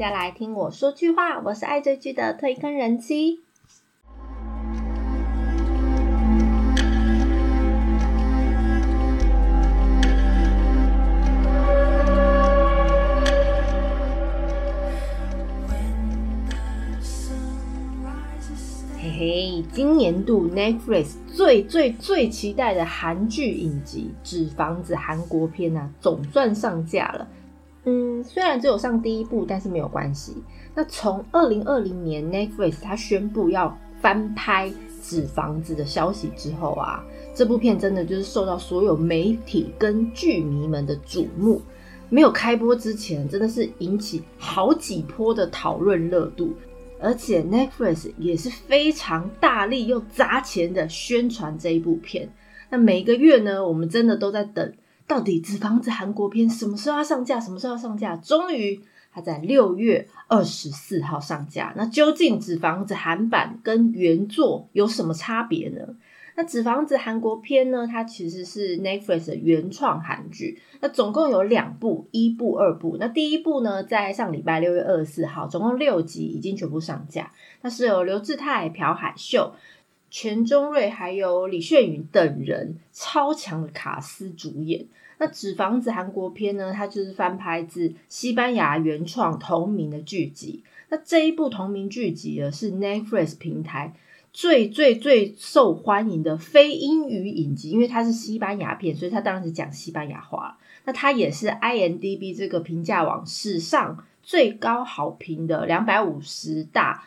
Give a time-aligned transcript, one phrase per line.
[0.00, 1.38] 大家来听我说句话。
[1.40, 3.40] 我是爱追剧的推坑人妻。
[18.96, 27.28] 嘿嘿，今年度 Netflix 最最最期待的韩剧影集《纸房子》韩国篇啊，总算上架了。
[27.84, 30.36] 嗯，虽然只有上第一部，但是没有关系。
[30.74, 34.68] 那从二零二零年 Netflix 它宣布要翻拍
[35.02, 37.02] 《纸房子》的消息之后啊，
[37.34, 41.60] 这部片真的就是受到所有媒体跟剧迷们的瞩目。
[42.10, 46.52] 没有开播之前，真的是引起好几波的讨论热度。
[47.00, 52.28] 而且 Netflix 也是非常大力又砸钱的宣传这一部片。
[52.68, 54.74] 那每个月呢，我们真的都在等。
[55.10, 57.40] 到底《纸房子》韩国片什么时候要上架？
[57.40, 58.14] 什么时候要上架？
[58.14, 58.80] 终于，
[59.12, 61.74] 它在六月二十四号上架。
[61.76, 65.80] 那究竟《纸房子》韩版跟原作有什么差别呢？
[66.36, 67.88] 那《纸房子》韩国片呢？
[67.88, 70.60] 它其实是 Netflix 的原创韩剧。
[70.78, 72.96] 那总共有两部，一部、二部。
[73.00, 77.32] 那第一部呢，在上礼拜六月二十四号，总共六集已经全部上架。
[77.62, 79.52] 那是由刘志泰、朴海秀。
[80.10, 84.86] 全中瑞还有李炫宇等人超强的卡司主演。
[85.18, 86.72] 那《纸房子》韩国片呢？
[86.74, 90.62] 它就是翻拍自西班牙原创同名的剧集。
[90.88, 93.94] 那这一部同名剧集呢，是 Netflix 平台
[94.32, 100.58] 最最最受欢迎的非英语影集，因为它是西班牙片，所以它当然是讲西班牙话。
[100.84, 107.04] 那它也是 IMDB 这个评价网史上最高好评的两百五十大。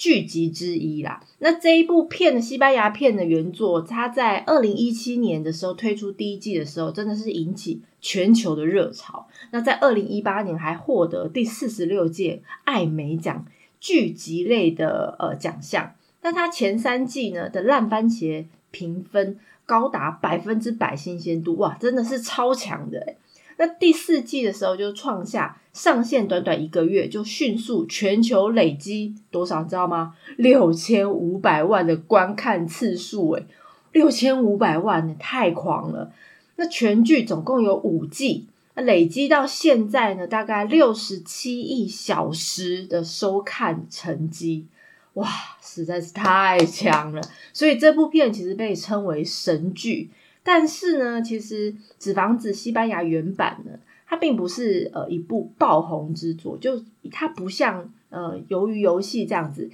[0.00, 1.22] 剧集之一啦。
[1.40, 9.28] 那这一部片的西班牙片的原作，它在二零一七年的时候推出第一季的时候，真的是引起全球的热潮。
[9.50, 13.44] 那在二零一八年还获得第四十六届艾美奖
[13.78, 15.92] 剧集类的呃奖项。
[16.22, 23.16] 那它前三季呢的烂番茄评分高达百分之百新鲜度，哇，真的是超强的
[23.60, 30.14] 那第四季的时候就创下上线短短一个月就迅速全球累积多少，你知道吗？
[30.38, 33.44] 六千五百万的观看次数，诶
[33.92, 36.10] 六千五百万，太狂了！
[36.56, 44.64] 那全剧总共有五季，那累积到现在呢，大概六十七亿小时的收看成绩，
[45.12, 45.28] 哇，
[45.60, 47.20] 实在是太强了！
[47.52, 50.08] 所以这部片其实被称为神剧。
[50.42, 53.72] 但是呢，其实《纸房子》西班牙原版呢，
[54.06, 59.70] 它并不是呃一部爆红之作，就它不像呃《鱿鱼游戏》这样子，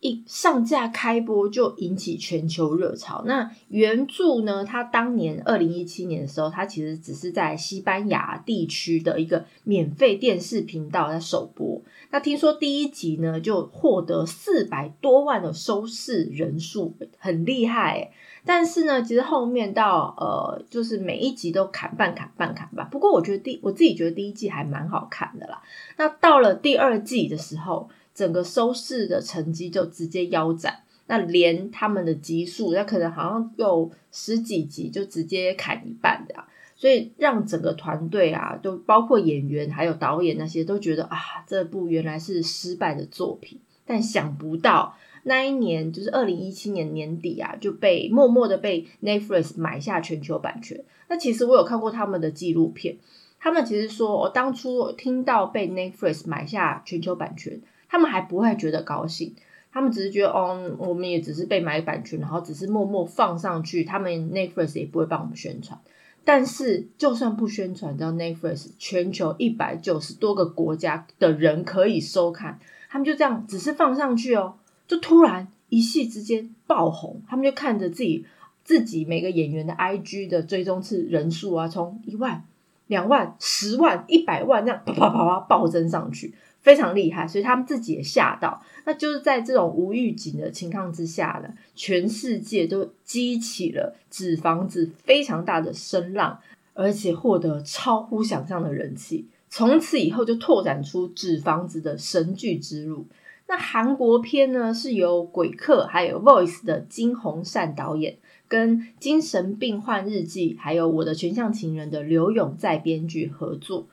[0.00, 3.22] 一上架开播就引起全球热潮。
[3.26, 11.82] 那原著呢，它当年二零一七年的时候，它其实只是在西班牙地区的一个免费电视频道在首播。
[12.10, 18.10] 那听说第一集呢，就获得四百多万的收视人数，很厉害。
[18.42, 22.88] 但是呢，其实后面到呃，就是每一集都砍半砍半砍吧。
[22.90, 25.62] 不过我觉得第我自己觉得第一季还蛮好看的啦。
[25.98, 30.80] 那到了第二季的时候，整个收视的成绩就直接腰斩。
[31.06, 41.16] 那连他们的集数，那可能好像有十几集就直接砍一半的，啊所以让整个团队啊，都包括演员还有导演那些都觉得啊，
[41.46, 43.58] 这部原来是失败的作品。
[43.86, 44.94] 但想不到。
[45.22, 50.82] 那一年就是二零一七年年底啊，就被默默的被 Netflix 买下全球版权。
[51.08, 52.96] 那其实我有看过他们的纪录片，
[53.38, 57.60] 他们其实说，我当初听到被 Netflix 买下全球版权，
[57.90, 59.34] 他们还不会觉得高兴，
[59.72, 65.78] 他们只是觉得，哦，我们也只是被买版权，然后只是默默放上去，他们 Netflix 也不会帮我们宣传。
[66.24, 74.54] 但是就算不宣传，到 Netflix 全球一百九十多个国家的人可以收看，他们就这样只是放上去哦。
[74.86, 78.26] 就突然一夕之间爆红，他们就看着自己
[78.62, 82.44] 自己每个演员的 IG 的追踪次人数啊，从一万、
[82.86, 88.62] 两万、十万、一百万这样啪啪啪啪暴增上去，非常厉害，所以他们自己也吓到。
[88.84, 96.38] 那就是在这种无预警的情况之下呢，全世界都激起了纸房子非常大的声浪，
[96.74, 99.26] 而且获得超乎想象的人气。
[99.48, 103.06] 从此以后就拓展出纸房子的神剧之路。
[103.48, 113.88] 那韩国片呢，是由鬼客还有 Voice 的金宏善导演，跟《精神病患日记》还有《我的全项情人》的刘勇在编剧合作。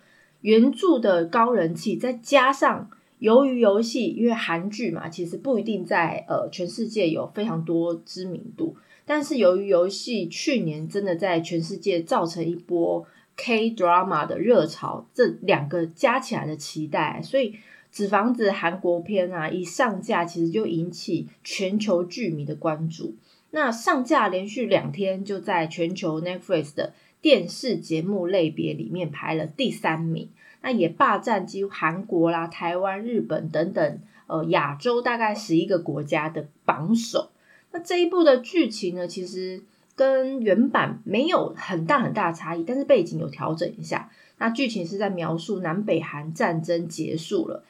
[0.47, 2.89] 原著的高人气，再加上
[3.19, 8.77] 由于游戏，因为韩剧嘛，其实不一定在呃全世界有非常多知名度。
[9.05, 13.05] 但是由于游戏去年真的在全世界造成一波
[13.35, 17.55] K drama 的热潮，这两个加起来的期待，所以。
[17.89, 23.15] 纸房子韩国片啊一上架，其实就引起全球剧迷的关注。
[23.51, 30.29] 那上架连续两天，就在全球 Netflix 的电视节目类别里面排了第三名。
[30.61, 37.31] 那也霸占几乎韩国啦、台湾、日本等等呃亚洲大概十一个国家的榜首。
[37.71, 39.61] 那这一部的剧情呢，其实
[39.95, 44.09] 跟原版没有很大很大的差异，但是背景有调整一下。
[44.39, 47.63] 那剧情是在描述南北韩战争结束了。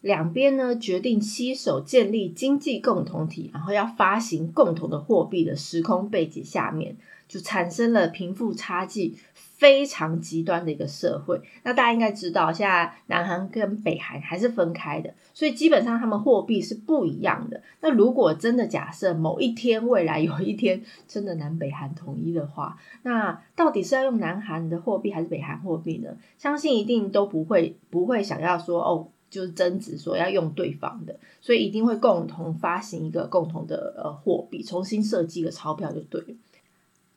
[0.00, 6.96] 两边呢决定携手建立经济共同体，然后要发行共同的货币的时空背景下面，
[7.28, 11.38] 就产生了贫富差距非常极端的一个社会。
[11.64, 17.62] 那大家应该知道，现在南韩跟北韩还是分开的，所以基本上他们货币是不一样的。
[17.82, 26.16] 那如果真的假设某一天未来有一天真的南北韩统一的话，那到底是要用南韩的货币还是北韩货币呢？
[26.38, 29.08] 相信一定都不会不会想要说哦。
[29.30, 36.34] 就是争执说要用对方的，所以一定会共同发行一个共同的呃货币，重新设计一个钞票就对了。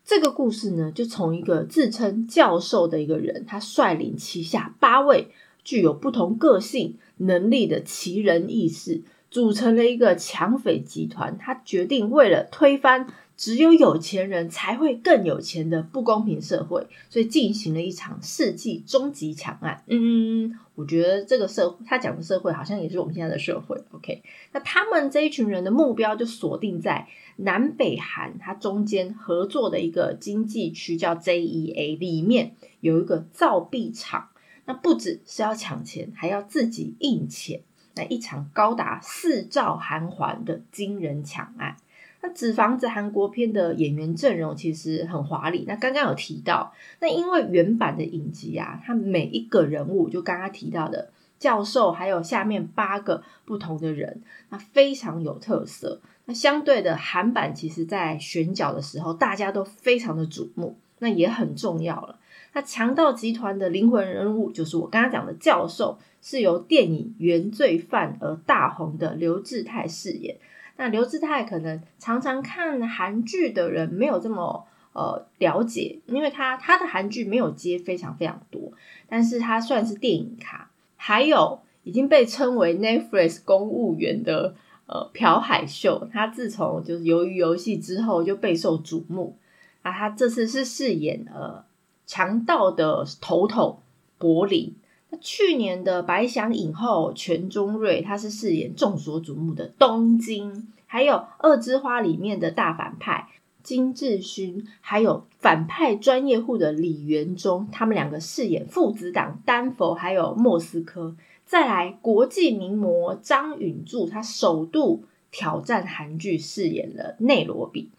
[0.05, 5.29] 这个故事呢，就从一个自称教授的一个人，他率领旗下八位
[5.63, 9.01] 具有不同个性能力的奇人异士，
[9.31, 11.37] 组成了一个抢匪集团。
[11.37, 13.07] 他决定为了推翻。
[13.35, 19.83] 只有有钱人才会更有钱的不公平社会，所以进行了一场世纪终极抢案。
[19.87, 23.81] 嗯，我觉得这个社他讲的社会好像也是我们现在的社会。
[23.91, 24.21] OK，
[24.51, 27.07] 那他们这一群人的目标就锁定在
[27.37, 34.29] 南北韩，它中间合作的一个经济区叫 JEA 里面有一个造币厂。
[34.65, 37.61] 那不只是要抢钱，还要自己印钱。
[37.95, 41.75] 那一场高达四兆韩元的惊人抢案。
[42.25, 45.65] 那纸房子韩国片的演员阵容其实很华丽。
[45.67, 55.99] 那刚刚有提到，那因为原版的影集啊，它每一个人物就刚刚提到的教授，还有下面八个不同的人，那非常有特色。
[56.23, 62.19] 那相对的韩版，其实在选角的时候，大家都非常的瞩目，那也很重要了。
[62.53, 70.37] 那强盗集团的灵魂人物，就是我刚刚讲的教授，是由电影《原罪犯》而大红的刘志泰饰演。
[70.75, 78.71] 那刘志泰可能常常看韩剧的人没有这么呃了解，因为他他的韩剧没有接非常非常多，
[79.07, 80.69] 但是他算是电影咖。
[80.95, 84.55] 还有已经被称为 Netflix 公务员的
[84.87, 89.37] 呃朴海秀，他自从就是鱿鱼游戏之后就备受瞩目。
[89.81, 91.63] 啊，他这次是饰演呃
[92.05, 93.81] 强盗的头头
[94.17, 94.73] 柏林。
[95.21, 103.27] 去年的白想影后全中瑞，他是饰演众所瞩目的东京，还有《二之花》里面的大反派
[103.61, 111.15] 金智勋，还有反派专业户的李元忠，他们两个饰演父子档丹佛，还有莫斯科。
[111.45, 117.89] 再来国际名模张允柱，他首度挑战韩剧，饰演了内罗毕。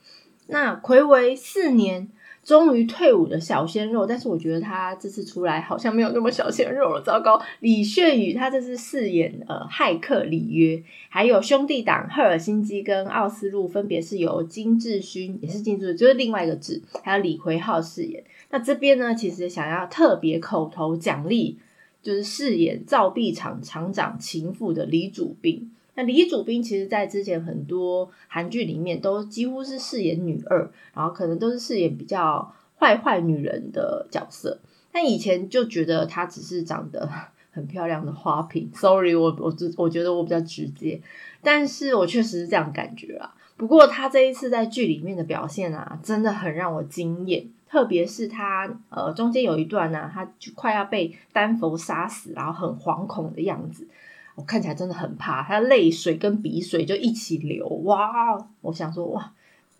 [0.46, 2.08] 那暌违四年。
[2.44, 7.00] 终于退伍的小鲜肉，但是我觉得他这次出来好像没有那么小鲜肉了。
[7.00, 18.22] 糟糕，李炫宇他这次饰演呃骇客里约，还有兄弟党赫尔辛基跟奥斯陆，分别是由金智勋也是金智，就是另外一个字，还有李奎浩饰演。
[18.50, 21.58] 那这边呢，其实想要特别口头奖励，
[22.02, 25.70] 就是饰演造币厂厂长情妇的李主斌。
[25.94, 34.58] 那李祖斌其实，在之前很多韩剧里面都几乎是饰演女二，然后可能都是饰演比较坏坏女人的角色。
[34.92, 37.08] 但以前就觉得她只是长得
[37.52, 38.70] 很漂亮的花瓶。
[38.74, 41.00] Sorry，我我只我觉得我比较直接，
[41.42, 43.34] 但是我确实是这样感觉啊。
[43.56, 47.46] 不过她这一次在剧里面的表现啊，真的很让我惊艳。
[47.66, 53.88] 特别是他呃中间有一段呢，他就快要被丹佛杀死，然后很惶恐的样子。
[54.34, 58.36] 我看起来真的很怕，他泪水跟鼻水就一起流，哇！
[58.60, 59.32] 我想说，哇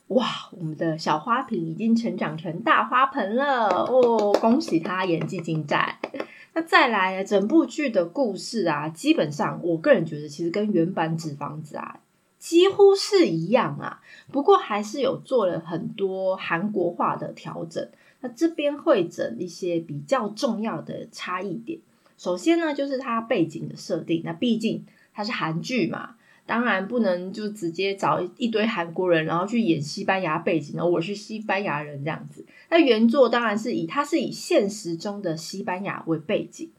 [0.09, 5.97] 哇，我们的小花瓶已经成长成大花盆了哦，恭喜他演技精湛。
[6.55, 12.01] 那再来，整部剧的故事啊，基本上我个人觉得其实跟原版《纸房子》啊
[12.39, 17.89] 几乎是一样啊，不过还是有做了很多韩国化的调整。
[18.21, 21.81] 那这边会整一些比较重要的差异点。
[22.25, 24.23] 首先呢，就是它背景的设定。
[24.25, 26.17] 那毕竟它是韩剧嘛，
[26.47, 30.75] 当然不能就直接找一堆韩国人，然后去演西班牙背景。
[30.75, 32.47] 然后我是西班牙人这样子。
[32.71, 36.71] 那原作当然是以它是以现实中的西班牙为背景，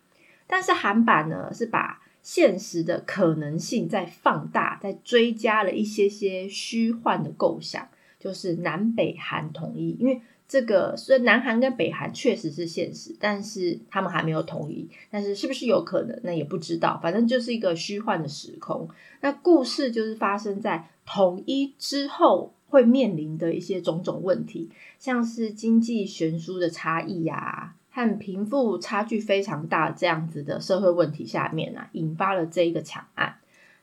[0.47, 7.87] 但是韩版呢是把现实的可能性再放大，再追加了一些些虚幻的构想，
[8.19, 9.95] 就是南北韩统一。
[9.99, 14.87] 因为这个所以南韩跟北韩确实是现实，但是他们还没有统一。
[15.09, 16.19] 但是是不是有可能？
[16.23, 16.99] 那也不知道。
[17.01, 18.87] 反正就是一个虚幻的时空。
[19.21, 33.37] 那故事就是发生在统一之后会面临的一些种种问题，像是经济悬殊的差异呀，和贫富差距非常大这样子的社会问题下面啊，引发了这一个抢案。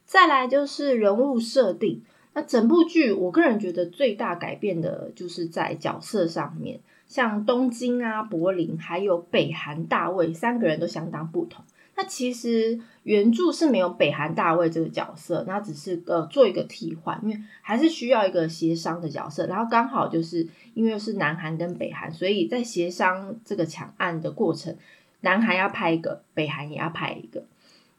[0.05, 2.03] 再来就是人物设定。
[2.35, 11.65] 那整部剧，我个人觉得最大改变的就是在角色上面，像东京啊、柏林，还有北韩大卫三个人都相当不同。
[11.95, 19.47] 那其实原著是没有北韩大卫这个角色，那只是呃做一个替换，因为还是需要一个协商的角色。
[19.47, 24.75] 然后刚好就是因为是南韩跟北韩，所以在协商这个抢案的过程，
[25.21, 27.45] 南韩要拍一个，北韩也要拍一个。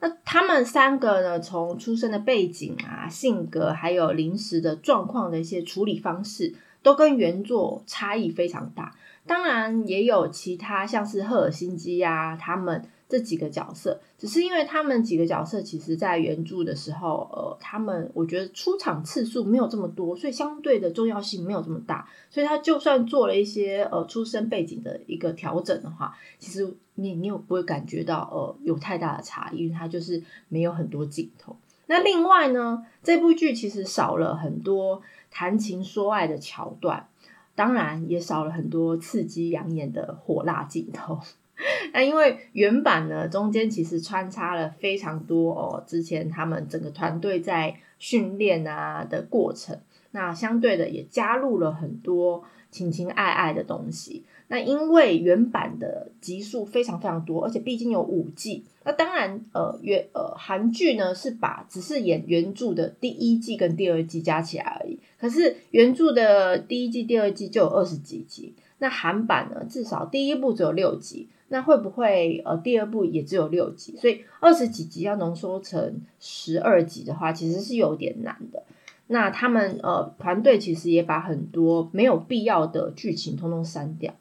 [0.03, 1.39] 那他们三个呢？
[1.39, 8.93] 从出生的背景啊、性格，还有临时的状况的一些处理方式，都跟原作差异非常大。
[9.25, 12.83] 当然，也有其他像是赫尔辛基啊，他们。
[13.13, 22.09] 这几个角色，只是因为他们几个角色，其实在原著的时候，呃，他们我觉得出场次数没有这么多，所以相对的重要性没有这么大。
[22.31, 31.55] 所以他就算做了一些呃出身背景的一个调整的话，其实你你有不会感觉到呃有太大的差异，因为它就是没有很多镜头。
[31.85, 37.07] 那另外呢，这部剧其实少了很多谈情说爱的桥段，
[37.53, 41.19] 当然也少了很多刺激养眼的火辣镜头。
[41.93, 49.79] 那因为原版呢，中间其实穿插了非常多哦，之前他们整个团队在训练啊的过程，
[50.11, 54.23] 那相对的也加入了很多情情爱爱的东西。
[54.47, 71.29] 那因为原版的集数非常非常多，而且毕竟有五季，那当然呃原呃韩剧呢是把只是演原著的第一季跟第二季加起来而已，可是原著的第一季、第二季就有二十几集，那韩版呢至少第一部只有六集。
[71.53, 78.63] 那会不会呃第二部也只有六集，所以二十几集要浓缩成十二集的话，其实是有点难的。
[79.05, 84.15] 那他们呃团队其实也把很多没有必要的剧情通通删掉。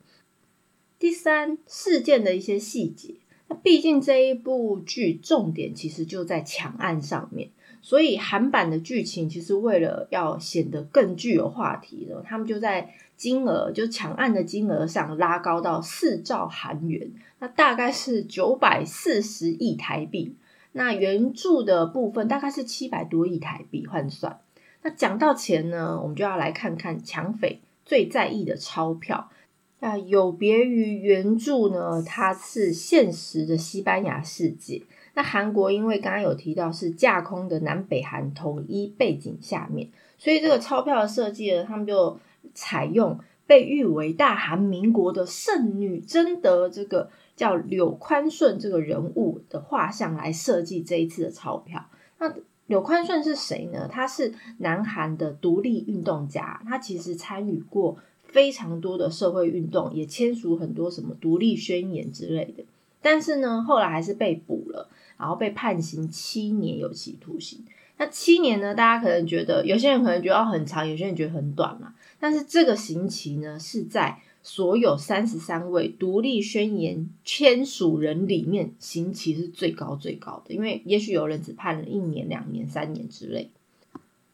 [0.99, 3.15] 第三，事件的一些细节，
[3.49, 7.49] 那毕竟这一部剧重点其实就在抢案上面，
[7.83, 12.95] 所以韩版的剧情其实为了要显得更具有话题的，他们就在。
[13.15, 17.09] 金额就抢案的金额上拉高到四兆韩元，
[17.39, 20.35] 那大概是九百四十亿台币。
[20.73, 24.41] 那原著的部分大概是七百多亿台币换算。
[24.83, 29.31] 那讲到钱呢，我们就要来看看抢匪最在意的钞票。
[29.79, 34.83] 那有别于原著呢，它是现实的西班牙世界。
[35.15, 39.89] 那韩国因为刚刚有提到是架空的南北韩统一背景下面，
[40.19, 42.19] 所以这个钞票的设计呢，他们就。
[42.55, 51.87] 采用被誉为大韩民国的圣女贞德这个叫柳宽顺这个人物的画像来设计这一次的钞票。
[52.19, 52.35] 那
[52.67, 53.89] 柳宽顺是谁呢？
[53.89, 62.65] 他是南韩的独立运动家，他其实参与过非常多的社会运动，也签署很多什么独立宣言之类的。
[63.03, 67.65] 但是呢，后来还是被捕了，然后被判刑七年有期徒刑。
[67.99, 68.75] 那七年呢？
[68.75, 71.95] 大家可能觉得有些人可能觉得很长，有些人觉得很短嘛。
[72.19, 80.55] 但是这个刑期呢，是在所有三十三位独立宣言签署人里面，刑期是最高最高的。
[80.55, 83.51] 因为也许有人只判了一年、两年、三年之类。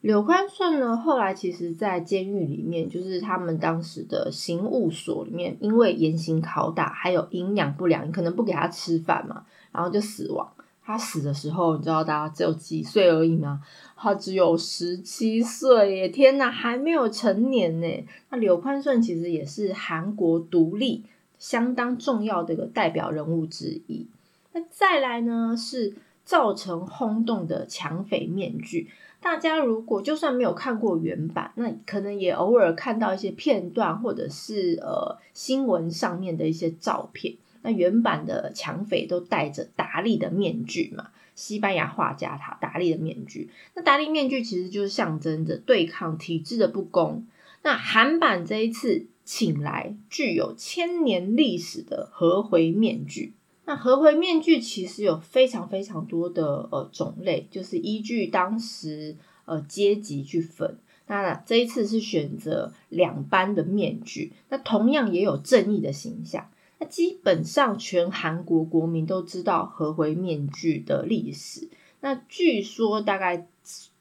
[0.00, 10.48] 柳宽顺呢，后来其实在监狱里面，就是他们当时的刑务所里面，因为严刑拷打，还有营养不良，可能不给他吃饭嘛，然后就死亡。
[10.84, 13.60] 他死的时候，你知道大家只有几岁而已吗？
[13.94, 16.08] 他只有十七岁耶！
[16.08, 18.06] 天哪，还没有成年呢。
[18.30, 21.04] 那柳宽顺其实也是韩国独立
[21.38, 24.06] 相当重要的一个代表人物之一。
[24.52, 25.94] 那再来呢，是
[26.28, 28.90] 造成轰动的抢匪面具。
[29.18, 37.36] 大家如果就算没有看过原版，那可能也偶尔看到一些片段，或者是呃新闻上面的一些照片。
[37.62, 41.08] 那原版的抢匪都戴着达利的面具嘛？
[41.34, 47.26] 西班牙画家他达利的面具，那达利面具其实就是象征着对抗体制的不公。
[47.62, 53.32] 那韩版这一次请来具有千年历史的合回面具，
[53.68, 60.78] 那合回面具其实有非常非常多的呃种类，就是依据当时呃阶级去分。
[61.06, 66.48] 那这一次是选择两班的面具，那同样也有正义的形象。
[66.78, 71.68] 那基本上全韩国国民都知道合回面具的历史。
[72.00, 73.46] 那据说大概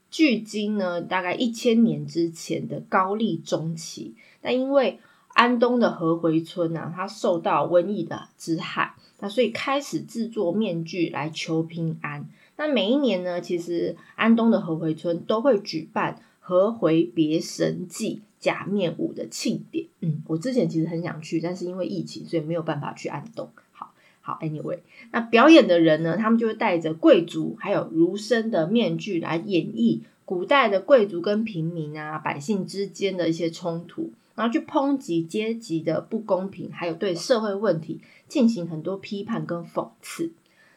[0.10, 5.02] 距今呢，大概一千年之前的高丽中期，那因为
[5.34, 12.30] 安东的合回村啊，它受到瘟疫的之害，那所以开始制作面具来求平安。
[12.56, 19.88] 那每一年呢，其实安东的河回村都会举办河回别神祭假面舞的庆典。
[20.02, 23.50] 嗯，我之前其实很想去，但是因为疫情，所以没有办法去安东。
[23.72, 24.80] 好，好，Anyway，
[25.12, 34.12] 那表演的人呢，他们就会戴着贵族还有儒生的面具来演绎古代的贵族跟平民啊百姓之间的一些冲突。
[34.38, 40.32] 然后去抨击阶级的不公平，还有对社会问题进行很多批判跟讽刺。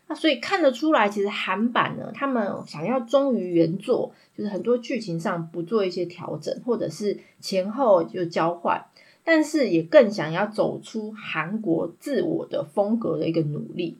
[0.06, 8.82] 那所以看得出来，其实韩版呢，他们想要忠于原作，就是很多剧情上不做一些调整，或者是前后就交换，
[9.22, 13.98] 但是也更想要走出韩国自我的风格的一个努力。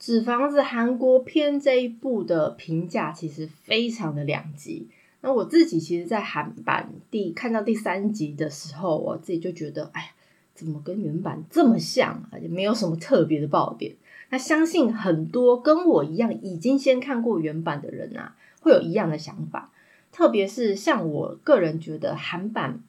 [0.02, 4.86] 《纸房子》韩国片这一部的评价其实非常的两极。
[5.22, 10.12] 那我自己其实，在韩版第看到第三集的时候，我自己就觉得，哎，
[10.54, 12.36] 怎么跟原版这么像啊？
[12.38, 13.94] 也没有什么特别的爆点。
[14.28, 19.72] 那相信很多跟我一样已经先看过原版的人啊，会有一样的想法。
[20.12, 22.82] 特别是像我个人觉得韩版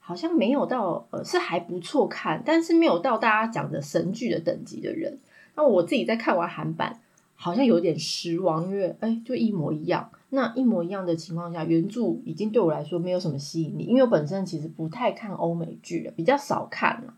[0.00, 5.18] 好像没有到，呃，是还不错看，但是没有到大家讲的神剧的等级的人。
[5.54, 6.98] 那我自己在看完韩版，
[7.34, 10.10] 好像有点失望，因为哎，就一模一样。
[10.28, 17.14] 那一模一样的情况下，原著已经对我来说没有什么吸引力，因为我本身其实不太看欧美剧了，比较少看了。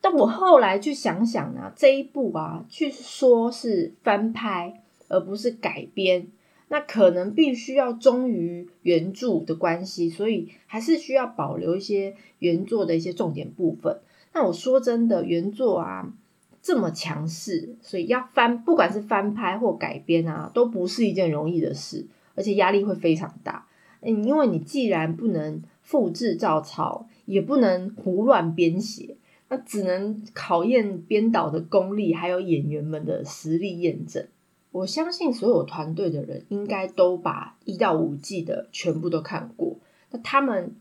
[0.00, 6.26] 但我后来去想想啊，这一部啊，去说是翻拍而不是改编，
[6.68, 14.00] 那可能必须要忠于原著的关系，所以还是需要保留一些原作的一些重点部分。
[14.32, 16.12] 那我说真的，原作啊。
[16.62, 23.66] 这么强势，所以要翻，不管是翻拍或改编啊，都不是一件容易的事，而且压力会非常大。
[24.00, 29.16] 嗯，因为你既然不能复制照抄，也不能胡乱编写，
[29.48, 34.24] 那只能考验编导的功力，还有演员们的实力验证。
[34.70, 39.76] 我相信所有团队的人应该都把一到五季的全部都看过。
[40.12, 40.76] 那他们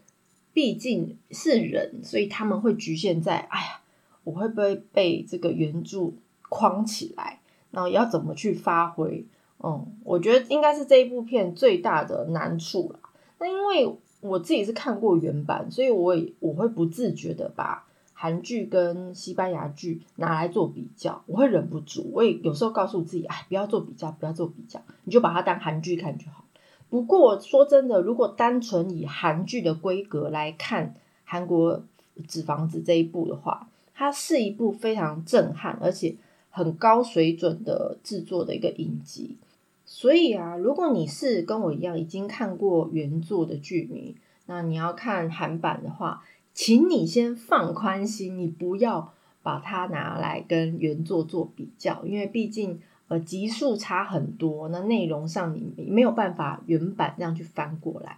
[0.53, 3.80] 毕竟是人，所以他们会局限在，哎呀。
[4.23, 6.11] 我会不会被这个原著
[6.49, 7.39] 框起来？
[7.71, 9.25] 然后要怎么去发挥？
[9.63, 12.99] 嗯，我觉得应该是这一部片最大的难处了。
[13.39, 26.43] 那因为我自己是看过原版，所以我也我会不自觉的把韩剧跟西班牙剧拿来做比较，我会忍不住，我也有时候告诉自己，哎，不要做比较，不要做比较，你就把它当韩剧看就好。
[26.89, 31.77] 不过说真的，如果单纯以韩剧的规格来看韩国
[32.27, 33.69] 《纸房子》这一部的话，
[34.01, 36.15] 它是一部非常震撼，而且
[36.49, 39.37] 很高水准的制作的一个影集。
[39.85, 44.15] 所以啊，如果你是跟我一样已经看过原作的剧迷，
[44.47, 58.17] 那你要看韩版的话，请你先放宽心，你不要把它拿来跟原作做比较，因为毕竟呃集数差很多，那内容上你没有办法原版这样去翻过来。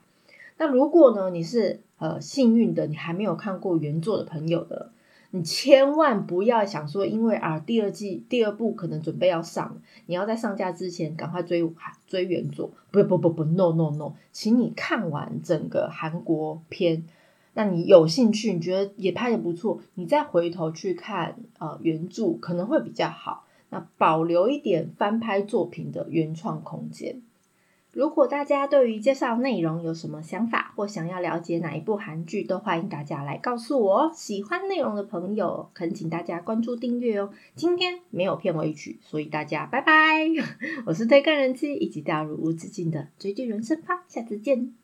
[0.58, 4.94] 那如果呢，你是呃幸运的，你还没有看过原作的朋友的。
[5.36, 11.68] 你千万不要想说，因为啊，第二季第二部可能准备要上，你要在上架之前赶快追
[12.06, 12.70] 追原作。
[12.92, 17.04] 不不不不，no no no，请你看完整个韩国片，
[17.56, 23.48] 那你有兴趣，你觉得也拍的不错，你再回头去看呃原著可能会比较好。
[23.72, 27.24] 那保留一点翻拍作品的原创空间。
[27.94, 34.12] 如果大家对于介绍内容有什么想法，或想要了解哪一部韩剧，都欢迎大家来告诉我。
[34.16, 37.30] 喜欢内容的朋友，恳请大家关注订阅哦。
[37.56, 40.26] 今天没有片尾曲，所以大家拜拜。
[40.88, 44.04] 我是推更人气，一起掉入无止境的追剧人生吧。
[44.08, 44.83] 下次见。